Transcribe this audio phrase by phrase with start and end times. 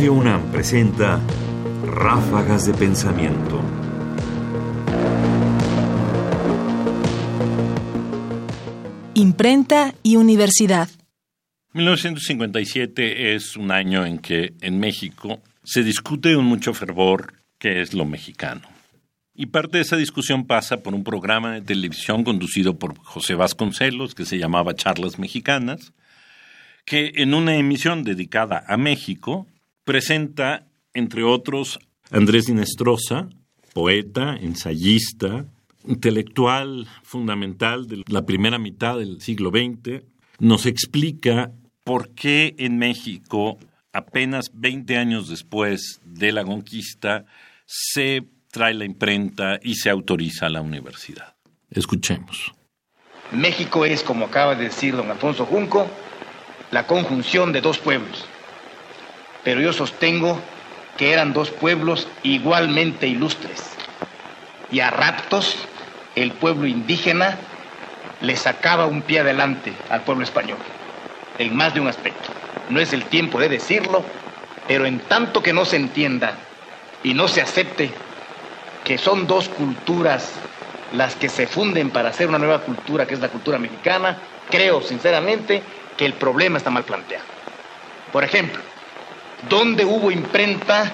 [0.00, 1.20] Radio UNAM presenta
[1.84, 3.62] Ráfagas de Pensamiento.
[9.12, 10.88] Imprenta y Universidad.
[11.74, 17.92] 1957 es un año en que en México se discute con mucho fervor qué es
[17.92, 18.62] lo mexicano.
[19.34, 24.14] Y parte de esa discusión pasa por un programa de televisión conducido por José Vasconcelos,
[24.14, 25.92] que se llamaba Charlas Mexicanas,
[26.86, 29.46] que en una emisión dedicada a México
[29.90, 31.80] presenta, entre otros,
[32.12, 33.28] Andrés Inestrosa,
[33.72, 35.46] poeta, ensayista,
[35.84, 40.04] intelectual fundamental de la primera mitad del siglo XX,
[40.38, 41.50] nos explica
[41.82, 43.58] por qué en México,
[43.92, 47.24] apenas 20 años después de la conquista,
[47.66, 48.22] se
[48.52, 51.34] trae la imprenta y se autoriza la universidad.
[51.68, 52.52] Escuchemos.
[53.32, 55.90] México es, como acaba de decir don Alfonso Junco,
[56.70, 58.28] la conjunción de dos pueblos.
[59.44, 60.38] Pero yo sostengo
[60.96, 63.70] que eran dos pueblos igualmente ilustres.
[64.70, 65.56] Y a raptos
[66.14, 67.38] el pueblo indígena
[68.20, 70.58] le sacaba un pie adelante al pueblo español,
[71.38, 72.28] en más de un aspecto.
[72.68, 74.04] No es el tiempo de decirlo,
[74.68, 76.34] pero en tanto que no se entienda
[77.02, 77.90] y no se acepte
[78.84, 80.32] que son dos culturas
[80.92, 84.18] las que se funden para hacer una nueva cultura, que es la cultura mexicana,
[84.50, 85.62] creo sinceramente
[85.96, 87.24] que el problema está mal planteado.
[88.12, 88.60] Por ejemplo,
[89.48, 90.90] ¿dónde hubo imprenta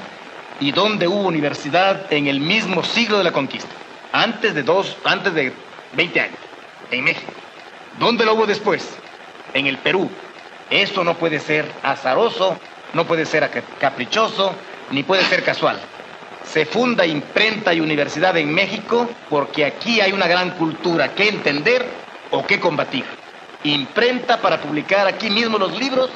[0.61, 3.71] y dónde hubo universidad en el mismo siglo de la conquista?
[4.13, 5.53] Antes de dos, antes de
[5.95, 6.39] 20 años,
[6.91, 7.33] en México.
[7.99, 8.89] ¿Dónde lo hubo después?
[9.55, 10.11] En el Perú.
[10.71, 12.59] Eso no puede ser azaroso,
[12.93, 14.55] no puede ser caprichoso,
[14.91, 15.79] ni puede ser casual.
[16.45, 21.87] Se funda imprenta y universidad en México porque aquí hay una gran cultura que entender
[22.31, 23.05] o que combatir.
[23.65, 26.11] Imprenta para publicar aquí mismo los libros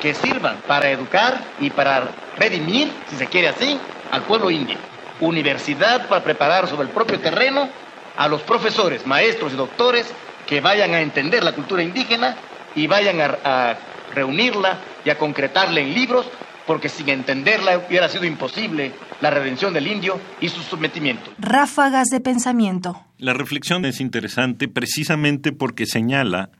[0.00, 3.78] que sirvan para educar y para redimir, si se quiere así,
[4.10, 4.76] al pueblo indio.
[5.20, 7.68] Universidad para preparar sobre el propio terreno
[8.16, 10.12] a los profesores, maestros y doctores
[10.46, 12.36] que vayan a entender la cultura indígena
[12.74, 13.78] y vayan a, a
[14.14, 16.26] reunirla y a concretarla en libros
[16.66, 21.30] porque sin entenderla hubiera sido imposible la redención del indio y su sometimiento.
[21.38, 23.04] Ráfagas de pensamiento.
[23.18, 26.50] La reflexión es interesante precisamente porque señala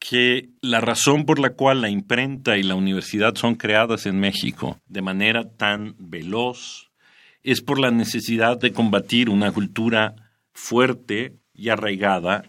[0.00, 4.80] que la razón por la cual la imprenta y la universidad son creadas en México
[4.88, 6.90] de manera tan veloz
[7.44, 10.16] es por la necesidad de combatir una cultura
[10.52, 12.42] fuerte y arraigada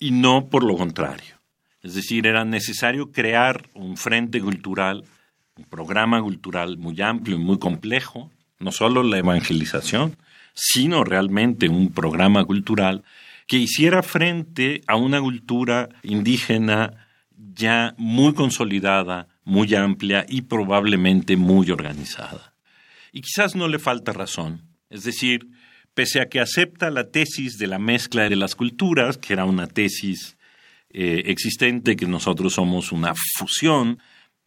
[0.00, 1.36] y no por lo contrario.
[1.82, 5.04] Es decir, era necesario crear un frente cultural
[5.56, 10.16] un programa cultural muy amplio y muy complejo, no solo la evangelización,
[10.52, 13.04] sino realmente un programa cultural
[13.46, 21.70] que hiciera frente a una cultura indígena ya muy consolidada, muy amplia y probablemente muy
[21.70, 22.54] organizada.
[23.12, 25.48] Y quizás no le falta razón, es decir,
[25.94, 29.66] pese a que acepta la tesis de la mezcla de las culturas, que era una
[29.66, 30.36] tesis
[30.90, 33.98] eh, existente, que nosotros somos una fusión,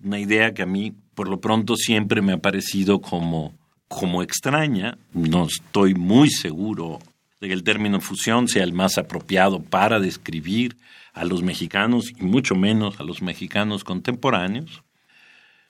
[0.04, 4.98] una idea que a mí por lo pronto siempre me ha parecido como, como extraña.
[5.14, 7.00] No estoy muy seguro
[7.42, 10.78] el término fusión sea el más apropiado para describir
[11.14, 14.84] a los mexicanos y mucho menos a los mexicanos contemporáneos.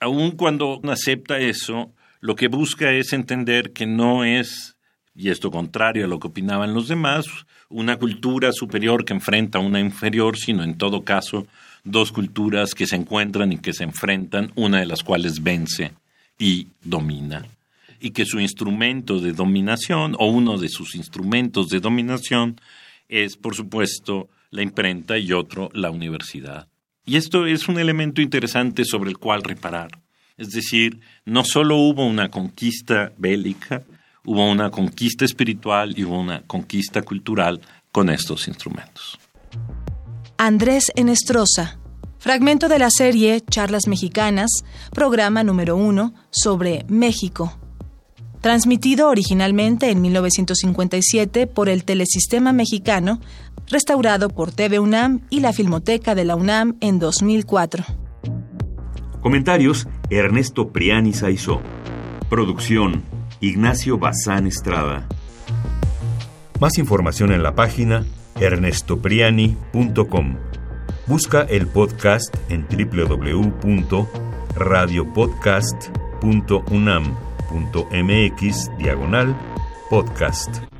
[0.00, 4.76] Aun cuando acepta eso, lo que busca es entender que no es,
[5.14, 7.26] y esto contrario a lo que opinaban los demás,
[7.68, 11.46] una cultura superior que enfrenta a una inferior, sino en todo caso
[11.84, 15.92] dos culturas que se encuentran y que se enfrentan, una de las cuales vence
[16.38, 17.44] y domina,
[18.00, 22.60] y que su instrumento de dominación, o uno de sus instrumentos de dominación,
[23.08, 26.68] es, por supuesto, la imprenta y otro, la universidad.
[27.04, 29.90] Y esto es un elemento interesante sobre el cual reparar.
[30.36, 33.82] Es decir, no solo hubo una conquista bélica,
[34.24, 37.60] hubo una conquista espiritual y hubo una conquista cultural
[37.90, 39.18] con estos instrumentos.
[40.36, 41.80] Andrés Enestrosa.
[42.18, 44.50] Fragmento de la serie Charlas Mexicanas,
[44.92, 47.58] programa número uno sobre México.
[48.40, 53.20] Transmitido originalmente en 1957 por el Telesistema Mexicano,
[53.66, 57.84] restaurado por TV UNAM y la Filmoteca de la UNAM en 2004.
[59.20, 61.60] Comentarios: Ernesto Priani Saizó.
[62.30, 63.02] Producción:
[63.40, 65.08] Ignacio Bazán Estrada.
[66.60, 68.06] Más información en la página
[68.40, 70.36] ernestopriani.com.
[71.06, 72.66] Busca el podcast en
[77.50, 79.34] www.radiopodcast.unam.mx diagonal
[79.90, 80.77] podcast.